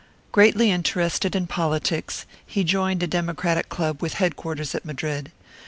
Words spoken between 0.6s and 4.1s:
interested in politics, he joined a democratic club